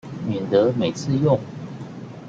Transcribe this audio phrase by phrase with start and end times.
[0.27, 1.39] 免得每次用